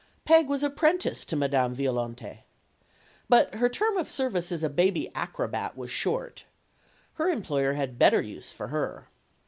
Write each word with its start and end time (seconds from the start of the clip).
Peg 0.25 0.47
was 0.49 0.63
apprenticed 0.63 1.29
to 1.29 1.35
Madame 1.35 1.75
Violante. 1.75 2.39
But 3.29 3.53
her 3.53 3.69
term 3.69 3.97
of 3.97 4.09
service 4.09 4.51
as 4.51 4.63
a 4.63 4.67
baby 4.67 5.13
acrobat 5.13 5.77
was 5.77 5.91
short. 5.91 6.45
Her 7.21 7.29
employer 7.29 7.73
had 7.73 7.99
better 7.99 8.19
use 8.19 8.51
for 8.51 8.69
her. 8.69 9.09